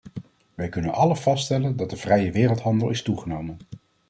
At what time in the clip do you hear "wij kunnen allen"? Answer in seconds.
0.55-1.17